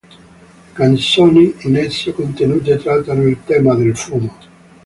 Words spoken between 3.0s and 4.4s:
il tema del fumo.